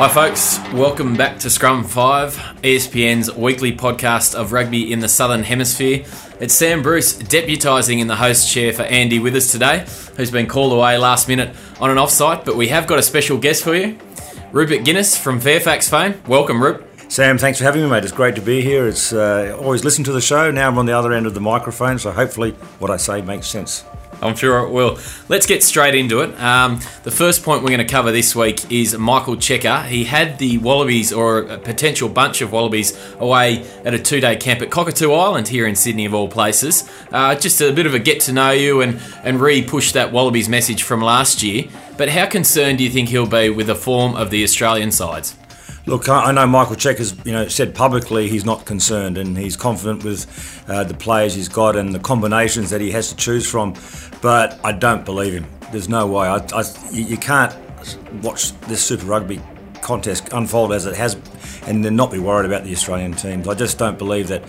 [0.00, 0.58] Hi, folks.
[0.72, 6.06] Welcome back to Scrum 5, ESPN's weekly podcast of rugby in the Southern Hemisphere.
[6.40, 9.84] It's Sam Bruce deputising in the host chair for Andy Withers today,
[10.16, 13.36] who's been called away last minute on an offsite, but we have got a special
[13.36, 13.98] guest for you.
[14.52, 16.18] Rupert Guinness from Fairfax fame.
[16.26, 17.12] Welcome, Rupert.
[17.12, 18.02] Sam, thanks for having me, mate.
[18.02, 18.88] It's great to be here.
[18.88, 20.50] It's uh, always listen to the show.
[20.50, 23.48] Now I'm on the other end of the microphone, so hopefully what I say makes
[23.48, 23.84] sense.
[24.22, 24.98] I'm sure it will.
[25.28, 26.38] Let's get straight into it.
[26.40, 29.86] Um, the first point we're going to cover this week is Michael Cheika.
[29.86, 34.36] He had the Wallabies, or a potential bunch of Wallabies, away at a two day
[34.36, 36.88] camp at Cockatoo Island here in Sydney, of all places.
[37.10, 40.12] Uh, just a bit of a get to know you and, and re push that
[40.12, 41.64] Wallabies message from last year.
[41.96, 45.36] But how concerned do you think he'll be with the form of the Australian sides?
[45.86, 49.56] Look, I know Michael Cheika has you know said publicly he's not concerned and he's
[49.56, 53.48] confident with uh, the players he's got and the combinations that he has to choose
[53.48, 53.74] from,
[54.20, 55.46] but I don't believe him.
[55.72, 56.28] There's no way.
[56.28, 57.54] I, I, you can't
[58.22, 59.40] watch this Super Rugby
[59.80, 61.16] contest unfold as it has
[61.66, 63.48] and then not be worried about the Australian teams.
[63.48, 64.42] I just don't believe that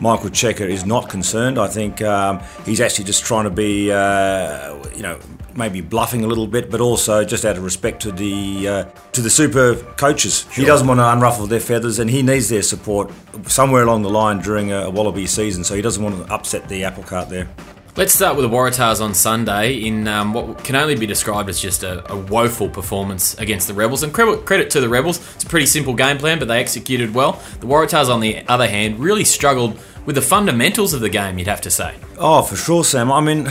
[0.00, 1.58] Michael Cheika is not concerned.
[1.58, 5.18] I think um, he's actually just trying to be, uh, you know,
[5.56, 9.20] maybe bluffing a little bit, but also just out of respect to the uh, to
[9.20, 10.46] the super coaches.
[10.50, 10.62] Sure.
[10.62, 13.10] He doesn't want to unruffle their feathers, and he needs their support
[13.46, 15.64] somewhere along the line during a, a Wallaby season.
[15.64, 17.48] So he doesn't want to upset the apple cart there.
[17.96, 21.58] Let's start with the Waratahs on Sunday in um, what can only be described as
[21.58, 24.02] just a, a, woeful performance against the Rebels.
[24.02, 27.14] And credit, credit to the Rebels, it's a pretty simple game plan, but they executed
[27.14, 27.42] well.
[27.60, 31.48] The Waratahs, on the other hand, really struggled with the fundamentals of the game, you'd
[31.48, 31.94] have to say.
[32.18, 33.10] Oh, for sure, Sam.
[33.10, 33.48] I mean,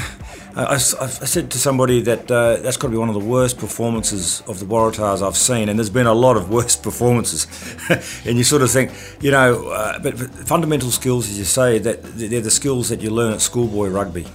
[0.55, 3.57] I, I, said to somebody that uh, that's got to be one of the worst
[3.57, 7.45] performances of the Waratahs I've seen, and there's been a lot of worst performances.
[8.25, 11.77] and you sort of think, you know, uh, but, but, fundamental skills, as you say,
[11.79, 14.25] that they're the skills that you learn at schoolboy rugby.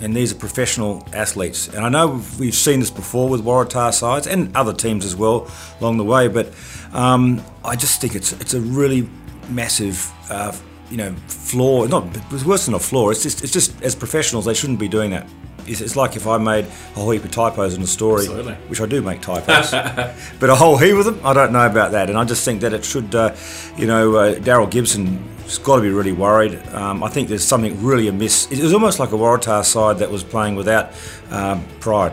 [0.00, 1.68] And these are professional athletes.
[1.68, 5.48] And I know we've seen this before with Waratah sides and other teams as well
[5.80, 6.52] along the way, but
[6.92, 9.08] um, I just think it's it's a really
[9.48, 10.56] massive uh,
[10.90, 11.86] you know, flaw.
[11.86, 13.10] Not it's worse than a flaw.
[13.10, 15.28] It's just it's just as professionals they shouldn't be doing that
[15.68, 18.54] it's, it's like if I made a whole heap of typos in a story, Absolutely.
[18.68, 19.70] which I do make typos,
[20.40, 22.08] but a whole heap of them, I don't know about that.
[22.08, 23.34] And I just think that it should, uh,
[23.76, 26.58] you know, uh, Daryl Gibson has got to be really worried.
[26.72, 28.50] Um, I think there's something really amiss.
[28.50, 30.92] It was almost like a Waratah side that was playing without
[31.30, 32.12] um, pride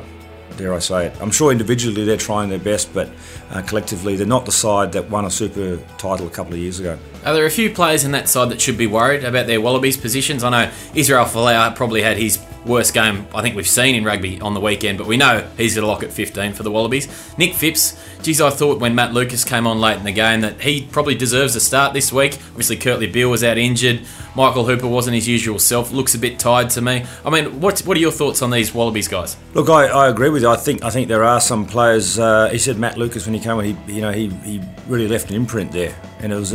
[0.57, 1.21] dare I say it.
[1.21, 3.09] I'm sure individually they're trying their best, but
[3.51, 6.79] uh, collectively they're not the side that won a super title a couple of years
[6.79, 6.97] ago.
[7.25, 9.97] Are there a few players in that side that should be worried about their Wallabies
[9.97, 10.43] positions?
[10.43, 14.41] I know Israel Folau probably had his worst game I think we've seen in rugby
[14.41, 17.07] on the weekend, but we know he's at a lock at 15 for the Wallabies.
[17.37, 20.61] Nick Phipps, geez, I thought when Matt Lucas came on late in the game that
[20.61, 22.33] he probably deserves a start this week.
[22.49, 24.01] Obviously, Kurtley Beale was out injured.
[24.35, 25.91] Michael Hooper wasn't his usual self.
[25.91, 27.05] Looks a bit tired to me.
[27.23, 29.37] I mean, what what are your thoughts on these Wallabies guys?
[29.53, 30.49] Look, I, I agree with you.
[30.49, 32.19] I think I think there are some players.
[32.19, 35.07] Uh, he said Matt Lucas when he came on, he you know he, he really
[35.07, 36.51] left an imprint there, and it was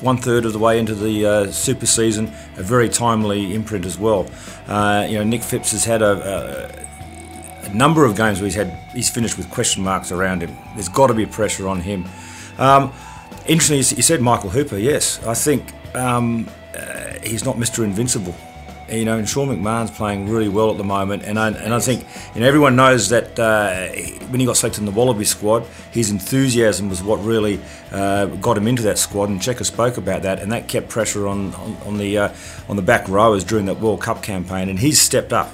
[0.00, 3.98] one third of the way into the uh, super season, a very timely imprint as
[3.98, 4.28] well.
[4.68, 6.86] Uh, you know, Nick Phipps has had a, a
[7.66, 10.56] a number of games where he's had he's finished with question marks around him.
[10.74, 12.06] There's got to be pressure on him.
[12.58, 12.92] Um,
[13.46, 14.78] interestingly, you said Michael Hooper.
[14.78, 17.84] Yes, I think um, uh, he's not Mr.
[17.84, 18.34] Invincible.
[18.88, 21.80] You know, and Sean McMahon's playing really well at the moment, and I, and I
[21.80, 23.88] think you know everyone knows that uh,
[24.28, 27.60] when he got selected in the Wallaby squad, his enthusiasm was what really
[27.90, 29.28] uh, got him into that squad.
[29.28, 32.34] And Cheika spoke about that, and that kept pressure on on, on the uh,
[32.68, 35.50] on the back rowers during that World Cup campaign, and he's stepped up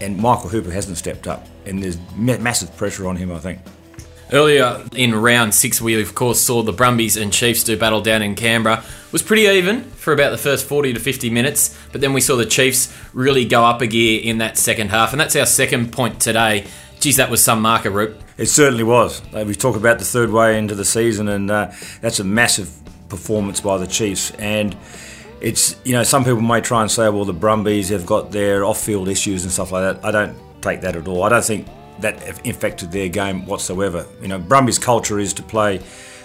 [0.00, 3.60] and Michael Hooper hasn't stepped up, and there's massive pressure on him, I think.
[4.30, 8.20] Earlier in round six, we of course saw the Brumbies and Chiefs do battle down
[8.20, 8.78] in Canberra.
[8.78, 12.20] It was pretty even for about the first 40 to 50 minutes, but then we
[12.20, 15.46] saw the Chiefs really go up a gear in that second half, and that's our
[15.46, 16.66] second point today.
[17.00, 18.20] Geez, that was some marker, Roop.
[18.36, 19.22] It certainly was.
[19.32, 21.70] We talk about the third way into the season, and uh,
[22.02, 22.70] that's a massive
[23.08, 24.30] performance by the Chiefs.
[24.32, 24.76] And
[25.40, 28.64] it's you know some people may try and say well the Brumbies have got their
[28.64, 30.04] off-field issues and stuff like that.
[30.04, 31.22] I don't take that at all.
[31.22, 31.66] I don't think
[32.00, 34.06] that affected their game whatsoever.
[34.20, 35.80] You know Brumbies culture is to play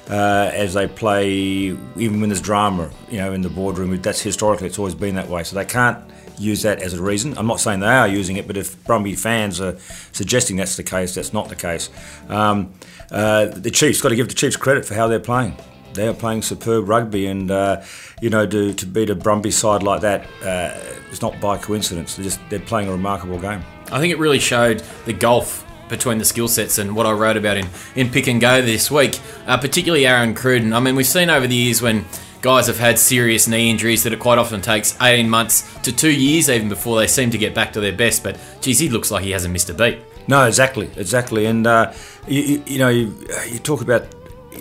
[0.09, 2.89] uh, as they play even when there's drama.
[3.09, 5.43] You know in the boardroom that's historically it's always been that way.
[5.43, 5.97] So they can't
[6.37, 7.37] use that as a reason.
[7.37, 9.77] I'm not saying they are using it, but if Brumby fans are
[10.11, 11.89] suggesting that's the case, that's not the case.
[12.27, 12.73] Um,
[13.11, 15.55] uh, the Chiefs got to give the Chiefs credit for how they're playing
[15.93, 17.83] they are playing superb rugby, and uh,
[18.21, 20.79] you know to, to beat a Brumby side like that uh,
[21.11, 22.15] is not by coincidence.
[22.15, 23.63] They're just they're playing a remarkable game.
[23.91, 27.37] I think it really showed the gulf between the skill sets and what I wrote
[27.37, 30.73] about in, in Pick and Go this week, uh, particularly Aaron Cruden.
[30.73, 32.05] I mean, we've seen over the years when
[32.41, 36.11] guys have had serious knee injuries that it quite often takes 18 months to two
[36.11, 38.23] years even before they seem to get back to their best.
[38.23, 39.99] But geez, he looks like he hasn't missed a beat.
[40.27, 41.45] No, exactly, exactly.
[41.45, 41.93] And uh,
[42.27, 43.15] you, you, know, you,
[43.49, 44.07] you talk about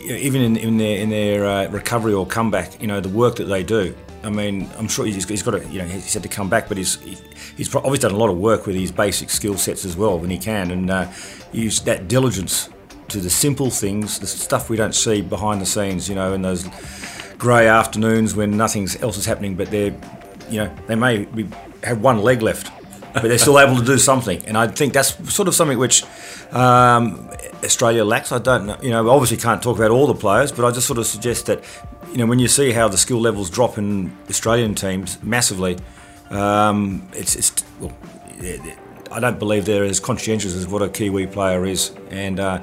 [0.02, 3.44] even in, in their in their uh, recovery or comeback, you know, the work that
[3.44, 3.94] they do.
[4.24, 6.68] I mean, I'm sure he's, he's got to, you know, he's had to come back,
[6.68, 7.00] but he's
[7.56, 10.30] he's obviously done a lot of work with his basic skill sets as well when
[10.30, 11.10] he can, and uh,
[11.52, 12.68] use that diligence
[13.08, 16.42] to the simple things, the stuff we don't see behind the scenes, you know, in
[16.42, 16.66] those
[17.36, 19.94] grey afternoons when nothing else is happening, but they're,
[20.48, 21.46] you know, they may be,
[21.82, 22.70] have one leg left,
[23.14, 26.04] but they're still able to do something, and I think that's sort of something which
[26.52, 27.30] um,
[27.64, 28.32] Australia lacks.
[28.32, 30.86] I don't know, you know, obviously can't talk about all the players, but I just
[30.86, 31.62] sort of suggest that,
[32.10, 35.78] you know, when you see how the skill levels drop in Australian teams massively,
[36.30, 37.92] um, it's, it's well,
[39.10, 42.40] I don't believe they're as conscientious as what a Kiwi player is, and.
[42.40, 42.62] Uh,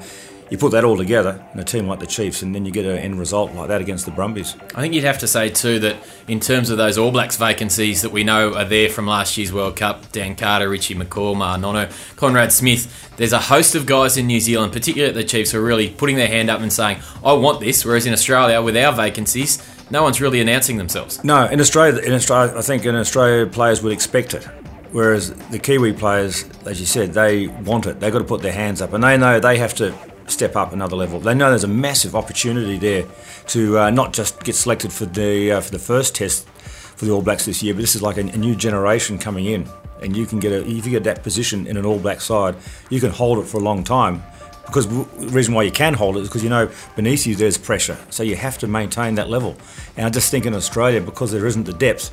[0.50, 2.84] you put that all together in a team like the Chiefs, and then you get
[2.84, 4.56] an end result like that against the Brumbies.
[4.74, 8.02] I think you'd have to say too that in terms of those All Blacks vacancies
[8.02, 11.58] that we know are there from last year's World Cup, Dan Carter, Richie McCaw, Ma'a
[11.58, 15.52] Nonu, Conrad Smith, there's a host of guys in New Zealand, particularly at the Chiefs,
[15.52, 18.60] who are really putting their hand up and saying, "I want this." Whereas in Australia,
[18.60, 19.58] with our vacancies,
[19.90, 21.22] no one's really announcing themselves.
[21.22, 24.48] No, in Australia, in Australia, I think in Australia players would expect it.
[24.92, 28.00] Whereas the Kiwi players, as you said, they want it.
[28.00, 29.94] They've got to put their hands up, and they know they have to
[30.30, 31.20] step up another level.
[31.20, 33.04] They know there's a massive opportunity there
[33.48, 37.12] to uh, not just get selected for the uh, for the first test for the
[37.12, 39.66] All Blacks this year, but this is like a, a, new generation coming in,
[40.02, 42.56] and you can get a if you get that position in an All Black side,
[42.90, 44.22] you can hold it for a long time.
[44.66, 47.58] Because the reason why you can hold it is because you know beneath you there's
[47.58, 49.56] pressure, so you have to maintain that level.
[49.96, 52.12] And I just think in Australia, because there isn't the depth,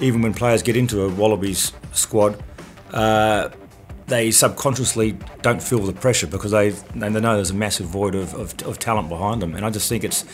[0.00, 2.42] even when players get into a Wallabies squad,
[2.92, 3.48] uh,
[4.08, 8.34] they subconsciously don't feel the pressure because they they know there's a massive void of,
[8.34, 10.24] of, of talent behind them, and I just think it's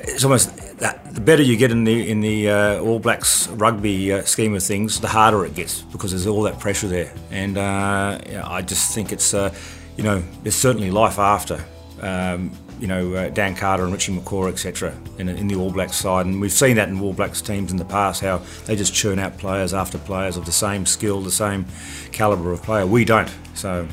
[0.00, 4.12] it's almost that the better you get in the in the uh, All Blacks rugby
[4.12, 7.58] uh, scheme of things, the harder it gets because there's all that pressure there, and
[7.58, 9.54] uh, I just think it's uh,
[9.96, 11.64] you know there's certainly life after.
[12.02, 15.96] Um, you know, uh, Dan Carter and Richie McCaw, etc., in, in, the All Blacks
[15.96, 16.24] side.
[16.24, 19.18] And we've seen that in All Blacks teams in the past, how they just churn
[19.18, 21.66] out players after players of the same skill, the same
[22.10, 22.86] calibre of player.
[22.86, 23.30] We don't.
[23.54, 23.86] So,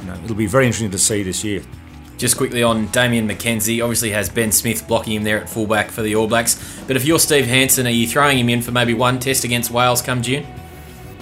[0.00, 1.62] you know, it'll be very interesting to see this year.
[2.18, 6.02] Just quickly on Damian McKenzie, obviously has Ben Smith blocking him there at fullback for
[6.02, 6.82] the All Blacks.
[6.86, 9.70] But if you're Steve Hansen, are you throwing him in for maybe one test against
[9.70, 10.46] Wales come June?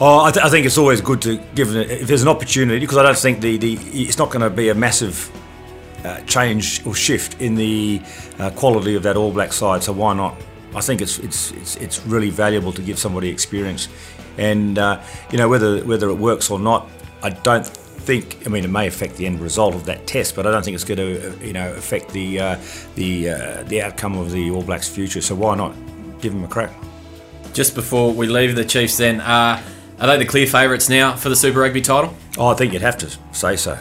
[0.01, 2.81] Oh, I, th- I think it's always good to give it if there's an opportunity
[2.81, 5.31] because I don't think the, the it's not going to be a massive
[6.05, 8.01] uh, change or shift in the
[8.39, 9.83] uh, quality of that All Black side.
[9.83, 10.35] So why not?
[10.75, 13.89] I think it's it's it's, it's really valuable to give somebody experience,
[14.39, 16.89] and uh, you know whether whether it works or not,
[17.23, 18.47] I don't think.
[18.47, 20.77] I mean, it may affect the end result of that test, but I don't think
[20.77, 22.59] it's going to uh, you know affect the uh,
[22.95, 25.21] the uh, the outcome of the All Blacks' future.
[25.21, 25.75] So why not
[26.21, 26.73] give them a crack?
[27.53, 29.21] Just before we leave the Chiefs, then.
[29.21, 29.61] are
[29.99, 32.15] they the clear favourites now for the Super Rugby title?
[32.39, 33.77] Oh, I think you'd have to say so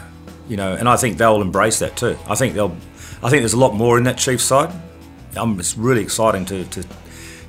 [0.49, 2.17] you know, and I think they'll embrace that too.
[2.27, 2.75] I think they'll,
[3.23, 4.73] I think there's a lot more in that Chiefs side.
[5.37, 6.83] Um, it's really exciting to, to,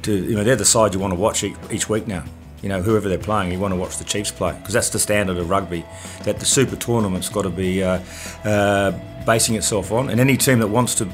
[0.02, 2.22] to, you know, they're the side you want to watch each, each week now.
[2.62, 4.98] You know, whoever they're playing, you want to watch the Chiefs play because that's the
[4.98, 5.84] standard of rugby
[6.24, 8.00] that the Super Tournament's got to be uh,
[8.44, 8.92] uh,
[9.24, 10.10] basing itself on.
[10.10, 11.08] And any team that wants to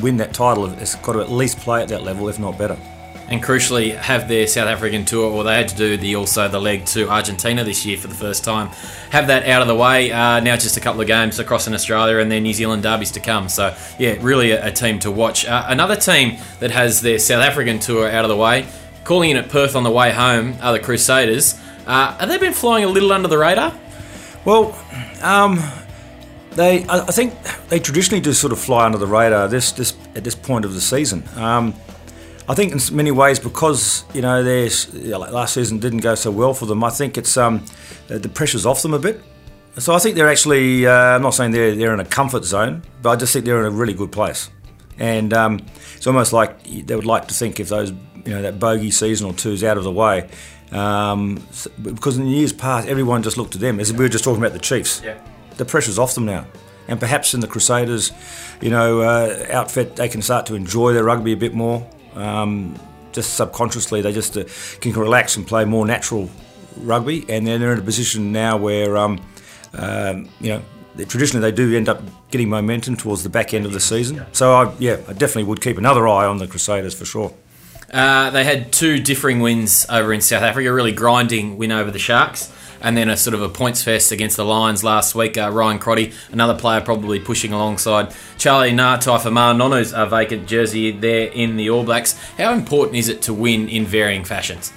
[0.00, 2.78] win that title has got to at least play at that level, if not better
[3.28, 6.60] and crucially have their South African tour, or they had to do the also the
[6.60, 8.68] leg to Argentina this year for the first time.
[9.10, 10.12] Have that out of the way.
[10.12, 13.10] Uh, now just a couple of games across in Australia, and then New Zealand derbies
[13.12, 13.48] to come.
[13.48, 15.44] So yeah, really a, a team to watch.
[15.44, 18.66] Uh, another team that has their South African tour out of the way,
[19.04, 21.58] calling in at Perth on the way home, are the Crusaders.
[21.86, 23.72] Uh, have they been flying a little under the radar?
[24.44, 24.78] Well,
[25.22, 25.60] um,
[26.52, 27.34] they I think
[27.68, 30.74] they traditionally do sort of fly under the radar this this at this point of
[30.74, 31.24] the season.
[31.36, 31.74] Um,
[32.48, 34.68] I think in many ways because you know their
[35.18, 36.84] last season didn't go so well for them.
[36.84, 37.64] I think it's um,
[38.08, 39.20] the pressure's off them a bit.
[39.78, 40.86] So I think they're actually.
[40.86, 43.60] Uh, I'm not saying they're they're in a comfort zone, but I just think they're
[43.60, 44.50] in a really good place.
[44.98, 45.60] And um,
[45.96, 49.26] it's almost like they would like to think if those you know that bogey season
[49.26, 50.28] or two is out of the way,
[50.70, 51.44] um,
[51.82, 53.80] because in years past everyone just looked to them.
[53.80, 55.18] As we were just talking about the Chiefs, yeah.
[55.56, 56.46] the pressure's off them now
[56.88, 58.12] and perhaps in the Crusaders,
[58.60, 61.88] you know, uh, outfit, they can start to enjoy their rugby a bit more.
[62.16, 62.74] Um,
[63.12, 64.44] just subconsciously, they just uh,
[64.80, 66.28] can relax and play more natural
[66.78, 69.20] rugby, and then they're in a position now where, um,
[69.72, 70.62] um, you know,
[71.04, 74.24] traditionally they do end up getting momentum towards the back end of the season.
[74.32, 77.32] So, I, yeah, I definitely would keep another eye on the Crusaders for sure.
[77.92, 81.98] Uh, they had two differing wins over in South Africa, really grinding win over the
[81.98, 82.52] Sharks
[82.86, 85.36] and then a sort of a points fest against the Lions last week.
[85.36, 90.92] Uh, Ryan Crotty, another player probably pushing alongside Charlie Ngatai for Nonu's uh, vacant jersey
[90.92, 92.12] there in the All Blacks.
[92.38, 94.72] How important is it to win in varying fashions?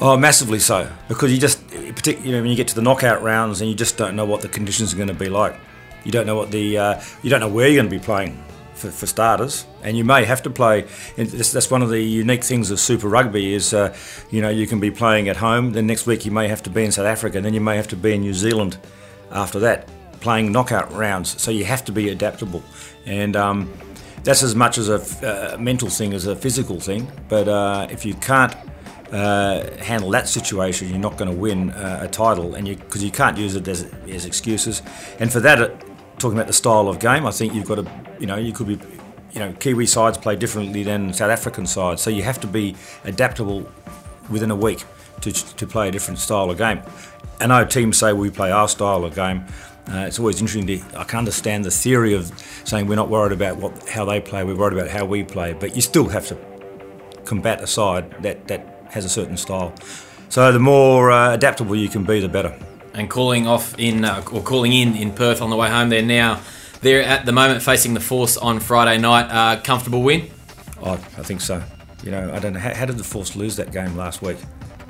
[0.00, 0.90] Oh, massively so.
[1.06, 4.16] Because you just, particularly when you get to the knockout rounds and you just don't
[4.16, 5.54] know what the conditions are going to be like.
[6.02, 8.42] You don't know what the, uh, you don't know where you're going to be playing
[8.82, 10.84] for, for starters, and you may have to play.
[11.16, 13.94] That's one of the unique things of Super Rugby is, uh,
[14.30, 15.72] you know, you can be playing at home.
[15.72, 17.76] Then next week you may have to be in South Africa, and then you may
[17.76, 18.78] have to be in New Zealand
[19.30, 19.88] after that,
[20.20, 21.40] playing knockout rounds.
[21.40, 22.62] So you have to be adaptable,
[23.06, 23.72] and um,
[24.24, 27.10] that's as much as a uh, mental thing as a physical thing.
[27.28, 28.54] But uh, if you can't
[29.12, 33.00] uh, handle that situation, you're not going to win uh, a title, and you because
[33.00, 34.82] you, you, can't use it as, as excuses.
[35.20, 35.84] And for that,
[36.18, 38.68] talking about the style of game, I think you've got to, you know, you could
[38.68, 38.78] be,
[39.32, 42.76] you know, Kiwi sides play differently than South African sides, so you have to be
[43.04, 43.66] adaptable
[44.30, 44.84] within a week
[45.22, 46.82] to, to play a different style of game.
[47.40, 49.44] I know teams say we play our style of game.
[49.88, 52.30] Uh, it's always interesting to I can understand the theory of
[52.64, 55.54] saying we're not worried about what how they play, we're worried about how we play,
[55.54, 56.38] but you still have to
[57.24, 59.74] combat a side that, that has a certain style.
[60.28, 62.56] So the more uh, adaptable you can be, the better
[62.94, 65.88] and calling off in uh, or calling in in Perth on the way home.
[65.88, 66.40] They're now
[66.80, 69.28] they're at the moment facing the Force on Friday night.
[69.30, 70.30] Uh, comfortable win.
[70.82, 71.62] Oh, I think so.
[72.02, 74.36] You know, I don't know how, how did the Force lose that game last week.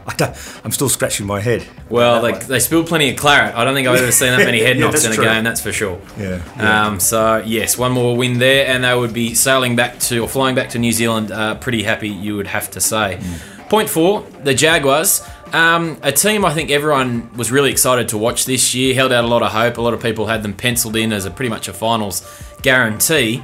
[0.07, 1.67] I am still scratching my head.
[1.89, 3.55] Well, they, they spilled plenty of claret.
[3.55, 5.25] I don't think I've ever seen that many head yeah, knocks in a true.
[5.25, 5.45] game.
[5.45, 6.01] That's for sure.
[6.19, 6.43] Yeah.
[6.57, 6.87] yeah.
[6.87, 10.29] Um, so yes, one more win there, and they would be sailing back to or
[10.29, 11.31] flying back to New Zealand.
[11.31, 13.19] Uh, pretty happy, you would have to say.
[13.21, 13.69] Mm.
[13.69, 15.23] Point four, the Jaguars.
[15.53, 19.25] Um, a team I think everyone was really excited to watch this year, held out
[19.25, 19.77] a lot of hope.
[19.77, 22.27] A lot of people had them penciled in as a pretty much a finals
[22.63, 23.43] guarantee.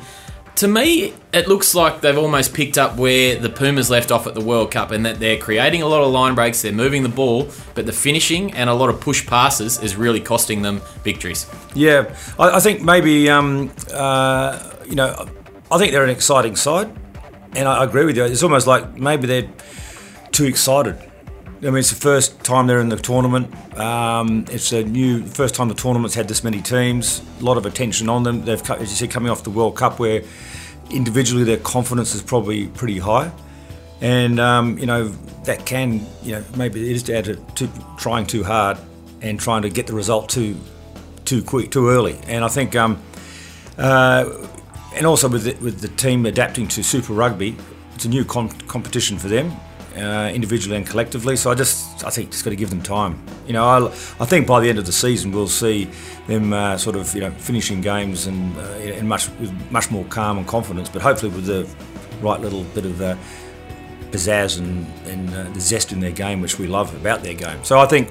[0.57, 4.35] To me, it looks like they've almost picked up where the Pumas left off at
[4.35, 7.09] the World Cup, and that they're creating a lot of line breaks, they're moving the
[7.09, 11.47] ball, but the finishing and a lot of push passes is really costing them victories.
[11.75, 15.29] Yeah, I, I think maybe um, uh, you know,
[15.71, 16.91] I think they're an exciting side,
[17.55, 18.25] and I, I agree with you.
[18.25, 19.49] It's almost like maybe they're
[20.33, 21.08] too excited
[21.61, 23.53] I mean, it's the first time they're in the tournament.
[23.77, 27.21] Um, it's a new first time the tournament's had this many teams.
[27.41, 28.45] A lot of attention on them.
[28.45, 30.23] They've, as you said, coming off the World Cup, where
[30.91, 33.33] individually their confidence is probably pretty high,
[34.01, 35.09] and um, you know
[35.45, 38.79] that can, you know, maybe it is down to, to trying too hard
[39.21, 40.57] and trying to get the result too
[41.25, 42.21] too quick, too early.
[42.29, 43.03] And I think, um,
[43.77, 44.31] uh,
[44.95, 47.57] and also with the, with the team adapting to Super Rugby,
[47.97, 49.53] it's a new com- competition for them
[49.99, 51.37] uh, individually and collectively.
[51.37, 53.21] So I just, I think, just got to give them time.
[53.47, 53.87] You know, I,
[54.21, 55.89] I think by the end of the season we'll see
[56.27, 60.05] them uh, sort of, you know, finishing games and uh, in much with much more
[60.07, 60.89] calm and confidence.
[60.89, 61.69] But hopefully with the
[62.21, 63.17] right little bit of uh,
[64.11, 67.65] pizzazz and, and uh, the zest in their game, which we love about their game.
[67.65, 68.11] So I think.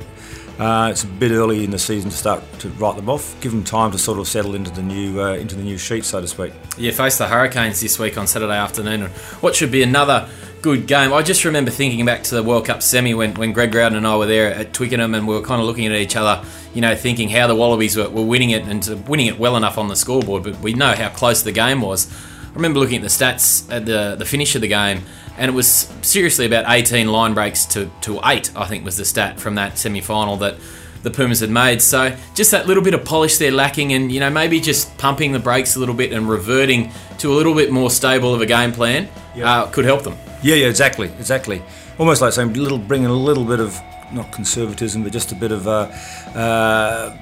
[0.60, 3.40] Uh, it's a bit early in the season to start to write them off.
[3.42, 6.04] Give them time to sort of settle into the new uh, into the new sheet,
[6.04, 6.52] so to speak.
[6.80, 9.14] Yeah, face the Hurricanes this week on Saturday afternoon, and
[9.44, 10.28] what should be another
[10.62, 11.14] good game.
[11.14, 14.08] I just remember thinking back to the World Cup semi when, when Greg Growden and
[14.08, 16.82] I were there at Twickenham and we were kind of looking at each other, you
[16.82, 19.88] know, thinking how the Wallabies were, were winning it and winning it well enough on
[19.88, 22.12] the scoreboard, but we know how close the game was.
[22.52, 25.04] I remember looking at the stats at the, the finish of the game,
[25.38, 29.06] and it was seriously about 18 line breaks to, to 8, I think was the
[29.06, 30.56] stat from that semi final that
[31.04, 31.82] the Pumas had made.
[31.82, 35.32] So just that little bit of polish they're lacking, and you know maybe just pumping
[35.32, 38.46] the brakes a little bit and reverting to a little bit more stable of a
[38.46, 39.46] game plan yep.
[39.46, 40.18] uh, could help them.
[40.42, 41.62] Yeah, yeah, exactly, exactly.
[41.98, 43.80] Almost like saying little, bringing a little bit of
[44.12, 45.90] not conservatism, but just a bit of uh,
[46.36, 47.16] uh,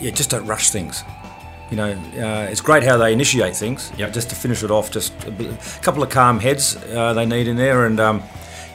[0.00, 1.04] yeah, just don't rush things.
[1.70, 3.92] You know, uh, it's great how they initiate things.
[3.96, 4.10] Yeah.
[4.10, 7.24] Just to finish it off, just a, bit, a couple of calm heads uh, they
[7.24, 8.22] need in there, and um,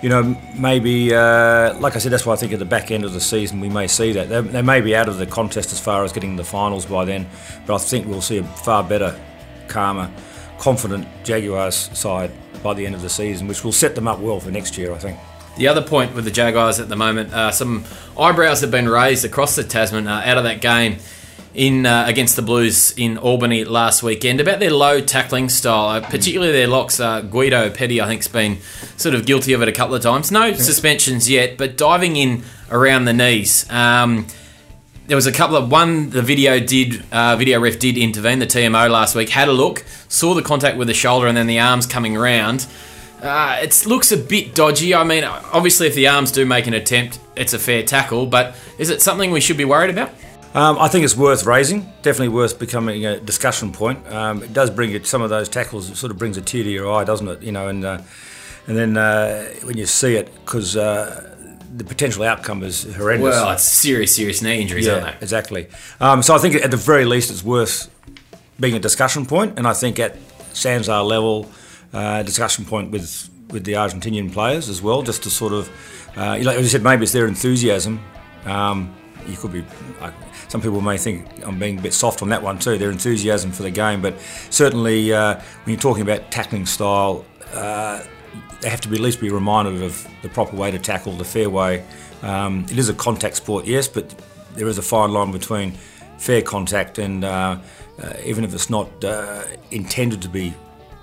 [0.01, 3.03] you know, maybe uh, like I said, that's why I think at the back end
[3.03, 5.73] of the season we may see that they, they may be out of the contest
[5.73, 7.27] as far as getting the finals by then,
[7.65, 9.19] but I think we'll see a far better,
[9.67, 10.09] calmer,
[10.57, 12.31] confident Jaguars side
[12.65, 14.91] by the end of the season, which will set them up well for next year,
[14.91, 15.19] I think.
[15.55, 17.85] The other point with the Jaguars at the moment, uh, some
[18.19, 20.97] eyebrows have been raised across the Tasman uh, out of that game
[21.53, 26.01] in uh, against the Blues in Albany last weekend about their low tackling style, uh,
[26.09, 26.99] particularly their locks.
[26.99, 28.57] Uh, Guido Petti, I think, has been
[28.97, 30.31] sort of guilty of it a couple of times.
[30.31, 33.69] No suspensions yet, but diving in around the knees.
[33.69, 34.25] Um,
[35.07, 36.09] there was a couple of one.
[36.09, 38.39] The video did uh, video ref did intervene.
[38.39, 41.47] The TMO last week had a look, saw the contact with the shoulder, and then
[41.47, 42.67] the arms coming around.
[43.21, 44.93] Uh, it looks a bit dodgy.
[44.93, 48.25] I mean, obviously, if the arms do make an attempt, it's a fair tackle.
[48.25, 50.11] But is it something we should be worried about?
[50.53, 51.81] Um, I think it's worth raising.
[52.01, 54.07] Definitely worth becoming a discussion point.
[54.11, 55.89] Um, it does bring it some of those tackles.
[55.89, 57.43] It sort of brings a tear to your eye, doesn't it?
[57.43, 58.01] You know, and uh,
[58.67, 61.34] and then uh, when you see it, because uh,
[61.75, 63.35] the potential outcome is horrendous.
[63.35, 65.23] Well, it's serious, serious knee injuries, yeah, aren't they?
[65.23, 65.67] Exactly.
[65.99, 67.91] Um, so I think at the very least it's worth
[68.59, 69.49] being a discussion point.
[69.49, 70.15] point, and I think at
[70.53, 71.51] SANZAAR level,
[71.93, 75.69] uh, discussion point with with the Argentinian players as well, just to sort of,
[76.17, 77.99] uh, like you said, maybe it's their enthusiasm.
[78.45, 78.95] Um,
[79.27, 79.63] you could be.
[79.99, 80.11] Uh,
[80.47, 82.77] some people may think I'm being a bit soft on that one too.
[82.77, 84.13] Their enthusiasm for the game, but
[84.49, 88.03] certainly uh, when you're talking about tackling style, uh,
[88.61, 91.23] they have to be at least be reminded of the proper way to tackle, the
[91.23, 91.85] fair way.
[92.21, 94.15] Um, it is a contact sport, yes, but
[94.55, 95.73] there is a fine line between
[96.17, 97.59] fair contact and uh,
[98.01, 100.53] uh, even if it's not uh, intended to be,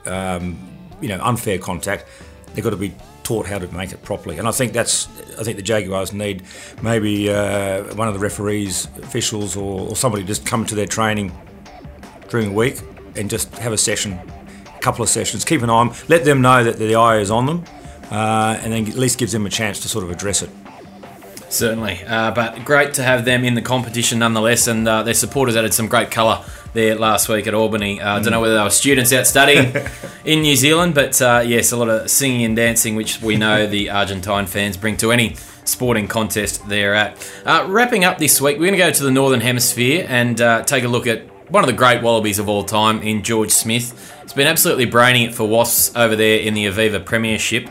[0.06, 0.58] um,
[1.00, 2.06] you know, unfair contact,
[2.54, 4.38] they've got to be taught how to make it properly.
[4.38, 5.08] And I think that's,
[5.38, 6.42] I think the Jaguars need
[6.82, 11.32] maybe uh, one of the referees, officials, or, or somebody just come to their training
[12.28, 12.80] during the week
[13.16, 14.18] and just have a session,
[14.82, 17.30] couple of sessions, keep an eye on them, let them know that the eye is
[17.30, 17.64] on them,
[18.10, 20.50] uh, and then at least gives them a chance to sort of address it.
[21.48, 25.54] Certainly, uh, but great to have them in the competition nonetheless, and uh, their supporters
[25.54, 28.00] added some great colour there last week at Albany.
[28.00, 29.74] Uh, I don't know whether they were students out studying
[30.24, 33.66] in New Zealand, but uh, yes, a lot of singing and dancing, which we know
[33.66, 37.16] the Argentine fans bring to any sporting contest they're at.
[37.44, 40.62] Uh, wrapping up this week, we're going to go to the Northern Hemisphere and uh,
[40.62, 41.22] take a look at
[41.52, 44.14] one of the great Wallabies of all time in George Smith.
[44.22, 47.68] He's been absolutely braining it for Wasps over there in the Aviva Premiership,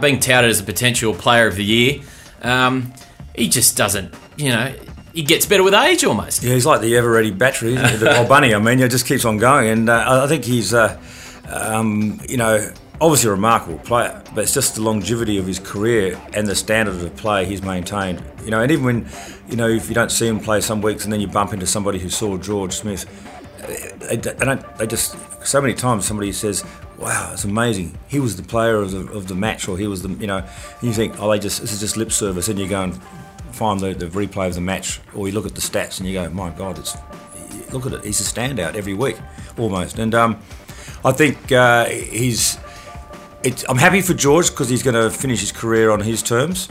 [0.00, 2.00] being touted as a potential player of the year.
[2.40, 2.94] Um,
[3.34, 4.74] he just doesn't, you know,
[5.12, 6.42] he gets better with age almost.
[6.42, 8.54] Yeah, he's like the ever ready battery, the old bunny.
[8.54, 9.68] I mean, he just keeps on going.
[9.68, 10.98] And uh, I think he's, uh,
[11.48, 16.18] um, you know, obviously a remarkable player, but it's just the longevity of his career
[16.32, 18.22] and the standard of play he's maintained.
[18.44, 19.08] You know, and even when,
[19.48, 21.66] you know, if you don't see him play some weeks and then you bump into
[21.66, 23.06] somebody who saw George Smith,
[24.08, 26.64] they, they don't, they just, so many times somebody says,
[26.98, 27.98] wow, it's amazing.
[28.08, 30.38] He was the player of the, of the match, or he was the, you know,
[30.38, 33.00] and you think, oh, they just, this is just lip service, and you go and
[33.52, 36.14] find the, the replay of the match, or you look at the stats and you
[36.14, 36.96] go, my God, it's
[37.72, 38.04] look at it.
[38.04, 39.16] He's a standout every week,
[39.58, 39.98] almost.
[39.98, 40.38] And um,
[41.04, 42.58] I think uh, he's.
[43.68, 46.68] I'm happy for George because he's going to finish his career on his terms,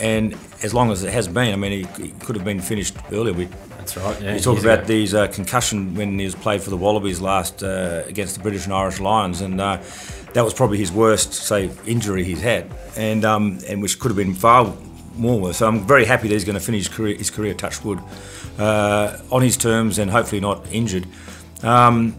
[0.00, 2.96] and as long as it has been, I mean, he, he could have been finished
[3.12, 3.34] earlier.
[3.34, 3.44] We,
[3.78, 4.20] That's right.
[4.20, 7.62] Yeah, you talk about these uh, concussion when he was played for the Wallabies last
[7.62, 9.78] uh, against the British and Irish Lions, and uh,
[10.32, 14.16] that was probably his worst, say, injury he's had, and um, and which could have
[14.16, 14.74] been far
[15.16, 15.58] more worse.
[15.58, 18.00] So I'm very happy that he's going to finish his career, his career touch wood,
[18.58, 21.06] uh, on his terms and hopefully not injured.
[21.62, 22.16] Um,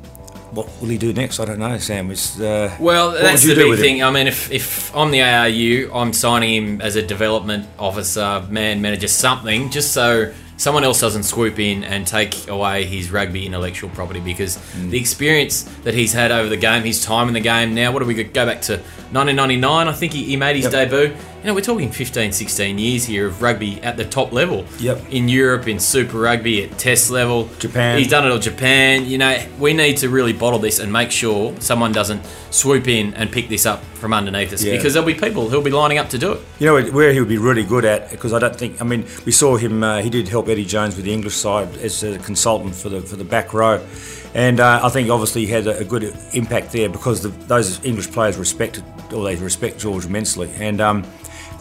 [0.54, 1.40] what will he do next?
[1.40, 2.12] I don't know, Sam.
[2.12, 3.98] Is, uh, well, that's the big thing.
[3.98, 4.08] Him?
[4.08, 8.82] I mean, if, if I'm the ARU, I'm signing him as a development officer, man,
[8.82, 13.90] manager, something, just so someone else doesn't swoop in and take away his rugby intellectual
[13.90, 14.92] property because mm.
[14.92, 18.00] the experience that he's had over the game, his time in the game now, what
[18.00, 19.88] do we go back to 1999?
[19.88, 20.90] I think he, he made his yep.
[20.90, 24.66] debut you know, we're talking 15, 16 years here of rugby at the top level.
[24.80, 25.12] Yep.
[25.12, 27.50] In Europe, in Super Rugby, at Test level.
[27.60, 27.98] Japan.
[27.98, 29.06] He's done it all Japan.
[29.06, 33.14] You know, we need to really bottle this and make sure someone doesn't swoop in
[33.16, 34.78] and pick this up from underneath us yeah.
[34.78, 36.42] because there'll be people who'll be lining up to do it.
[36.60, 39.06] You know, where he would be really good at, because I don't think, I mean,
[39.26, 42.20] we saw him, uh, he did help Eddie Jones with the English side as a
[42.20, 43.86] consultant for the, for the back row.
[44.34, 48.12] And uh, I think obviously he had a, good impact there because the, those English
[48.12, 50.50] players respected, or they respect George immensely.
[50.56, 51.06] And um,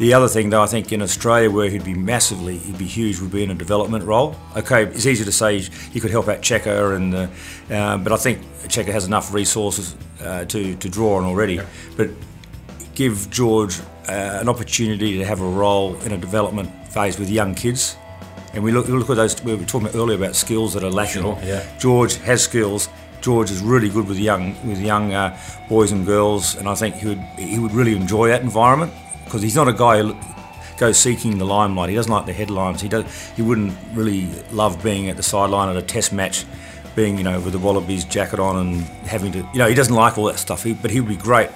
[0.03, 3.21] the other thing, though, I think in Australia, where he'd be massively, he'd be huge,
[3.21, 4.35] would be in a development role.
[4.57, 7.29] Okay, it's easy to say he could help out Cheika, and uh,
[7.73, 11.55] uh, but I think Cheika has enough resources uh, to to draw on already.
[11.55, 11.67] Yeah.
[11.97, 12.11] But
[12.97, 17.55] give George uh, an opportunity to have a role in a development phase with young
[17.55, 17.97] kids.
[18.55, 19.41] And we look, we look at those.
[19.45, 21.23] We were talking earlier about skills that are lacking.
[21.23, 21.79] Sure, yeah.
[21.79, 22.89] George has skills.
[23.21, 25.39] George is really good with young with young uh,
[25.69, 28.93] boys and girls, and I think he would he would really enjoy that environment
[29.33, 30.15] because he's not a guy who
[30.77, 31.89] goes seeking the limelight.
[31.89, 32.83] He doesn't like the headlines.
[32.83, 33.31] He does.
[33.31, 36.45] He wouldn't really love being at the sideline at a Test match,
[36.95, 39.95] being you know with the Wallabies jacket on and having to you know he doesn't
[39.95, 40.63] like all that stuff.
[40.63, 41.49] He, but he would be great.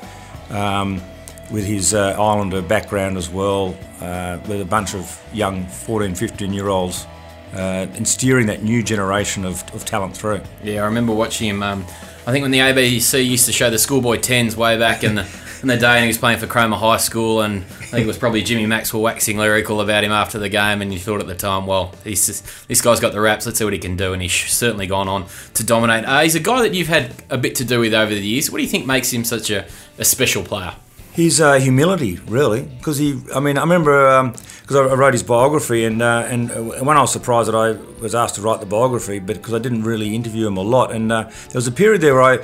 [0.48, 1.02] Um,
[1.50, 6.52] with his uh, Islander background as well, uh, with a bunch of young 14, 15
[6.54, 7.06] year olds,
[7.52, 10.40] uh, and steering that new generation of, of talent through.
[10.64, 11.62] Yeah, I remember watching him.
[11.62, 11.84] Um,
[12.26, 15.45] I think when the ABC used to show the schoolboy tens way back in the
[15.62, 18.06] in the day, and he was playing for Cromer High School, and I think it
[18.06, 21.26] was probably Jimmy Maxwell waxing lyrical about him after the game, and you thought at
[21.26, 23.46] the time, well, just, this guy's got the raps.
[23.46, 26.04] Let's see what he can do, and he's certainly gone on to dominate.
[26.04, 28.50] Uh, he's a guy that you've had a bit to do with over the years.
[28.50, 29.66] What do you think makes him such a,
[29.98, 30.74] a special player?
[31.12, 33.18] His uh, humility, really, because he.
[33.34, 36.98] I mean, I remember because um, I wrote his biography, and uh, and uh, when
[36.98, 39.84] I was surprised that I was asked to write the biography, but because I didn't
[39.84, 42.36] really interview him a lot, and uh, there was a period there where I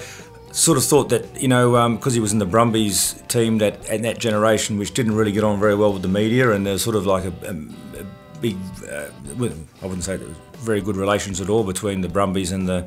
[0.52, 3.88] sort of thought that you know because um, he was in the Brumbies team that
[3.88, 6.82] and that generation which didn't really get on very well with the media and there's
[6.82, 8.04] sort of like a, a, a
[8.40, 8.56] big
[8.90, 12.68] uh, I wouldn't say there was very good relations at all between the Brumbies and
[12.68, 12.86] the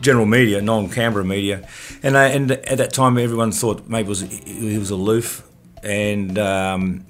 [0.00, 1.68] general media, non-Canberra media,
[2.02, 5.46] and uh, and at that time everyone thought maybe was he was aloof,
[5.82, 7.06] and um,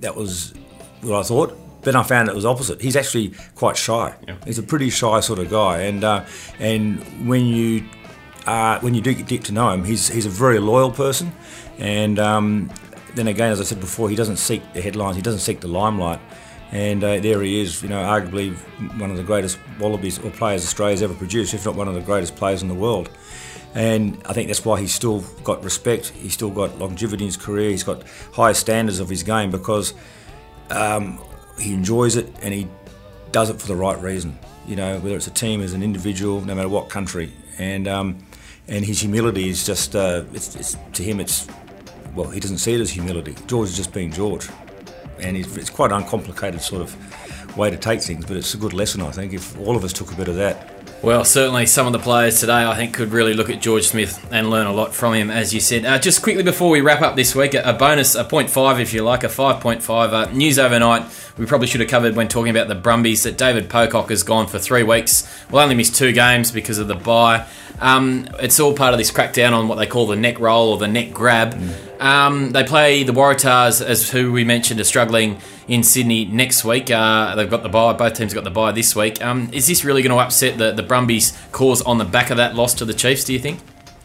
[0.00, 0.54] that was
[1.02, 1.56] what I thought.
[1.82, 2.80] then I found it was opposite.
[2.80, 4.14] He's actually quite shy.
[4.26, 4.36] Yeah.
[4.44, 6.24] He's a pretty shy sort of guy, and uh,
[6.58, 7.84] and when you
[8.50, 11.32] uh, when you do get to know him, he's he's a very loyal person,
[11.78, 12.68] and um,
[13.14, 15.14] then again, as I said before, he doesn't seek the headlines.
[15.14, 16.20] He doesn't seek the limelight.
[16.72, 18.54] And uh, there he is, you know, arguably
[19.00, 22.00] one of the greatest Wallabies or players Australia's ever produced, if not one of the
[22.00, 23.10] greatest players in the world.
[23.74, 26.08] And I think that's why he's still got respect.
[26.10, 27.70] He's still got longevity in his career.
[27.70, 29.94] He's got high standards of his game because
[30.70, 31.18] um,
[31.58, 32.68] he enjoys it and he
[33.32, 34.38] does it for the right reason.
[34.66, 37.32] You know, whether it's a team, as an individual, no matter what country.
[37.58, 38.18] And um,
[38.70, 41.46] and his humility is just, uh, it's, it's, to him, it's
[42.14, 43.36] well, he doesn't see it as humility.
[43.46, 44.48] George is just being George
[45.20, 48.72] and it's quite an uncomplicated sort of way to take things, but it's a good
[48.72, 50.79] lesson, I think, if all of us took a bit of that.
[51.02, 54.28] Well, certainly some of the players today, I think, could really look at George Smith
[54.30, 55.86] and learn a lot from him, as you said.
[55.86, 59.02] Uh, just quickly before we wrap up this week, a bonus, a 0.5 if you
[59.02, 60.12] like, a 5.5.
[60.12, 61.06] Uh, news overnight,
[61.38, 64.46] we probably should have covered when talking about the Brumbies that David Pocock has gone
[64.46, 65.26] for three weeks.
[65.50, 67.46] We'll only miss two games because of the bye.
[67.80, 70.76] Um, it's all part of this crackdown on what they call the neck roll or
[70.76, 71.54] the neck grab.
[71.54, 71.89] Mm.
[72.00, 76.90] Um, they play the Waratahs, as who we mentioned are struggling in Sydney next week.
[76.90, 77.92] Uh, they've got the bye.
[77.92, 79.22] Both teams have got the bye this week.
[79.22, 82.38] Um, is this really going to upset the, the Brumbies' cause on the back of
[82.38, 83.24] that loss to the Chiefs?
[83.24, 83.60] Do you think?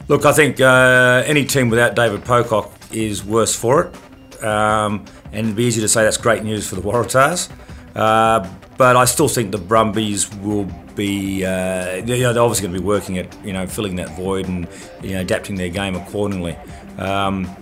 [0.09, 4.43] Look, I think uh, any team without David Pocock is worse for it.
[4.43, 7.49] Um, and it'd be easy to say that's great news for the Waratahs.
[7.95, 12.85] Uh, but I still think the Brumbies will be, uh, they're obviously going to be
[12.85, 14.67] working at, you know, filling that void and,
[15.01, 16.57] you know, adapting their game accordingly.
[16.97, 17.55] Um,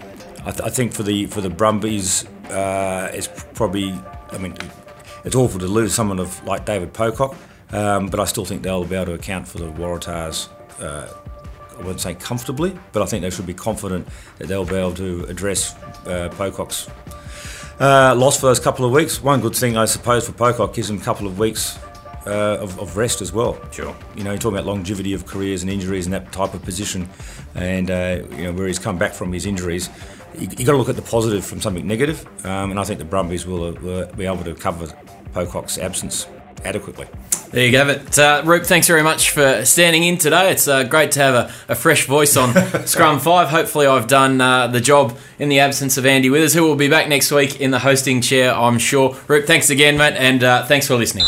[0.46, 3.94] I, th- I, think for the for the Brumbies, uh, it's probably,
[4.32, 4.56] I mean,
[5.24, 7.36] it's awful to lose someone of like David Pocock,
[7.72, 10.50] um, but I still think they'll be able to account for the Waratahs.
[10.82, 11.08] Uh,
[11.74, 14.94] I wouldn't say comfortably, but I think they should be confident that they'll be able
[14.96, 15.76] to address
[16.06, 16.90] uh, Pocock's
[17.80, 19.24] uh, lost for those couple of weeks.
[19.24, 21.80] One good thing, I suppose, for Pocock gives him a couple of weeks
[22.26, 23.60] uh, of, of, rest as well.
[23.72, 23.96] Sure.
[24.16, 27.10] You know, you're talking about longevity of careers and injuries and that type of position,
[27.56, 29.90] and uh, you know where he's come back from his injuries.
[30.36, 33.00] You, have got to look at the positive from something negative, um, and I think
[33.00, 34.88] the Brumbies will, will be able to cover
[35.34, 36.28] Pocock's absence
[36.66, 37.08] adequately.
[37.52, 37.88] There you go.
[37.88, 38.18] it.
[38.18, 40.50] Uh, Roop, thanks very much for standing in today.
[40.50, 42.54] It's uh, great to have a, a fresh voice on
[42.88, 43.50] Scrum 5.
[43.50, 46.90] Hopefully, I've done uh, the job in the absence of Andy Withers, who will be
[46.90, 49.16] back next week in the hosting chair, I'm sure.
[49.28, 51.26] Roop, thanks again, mate, and uh, thanks for listening.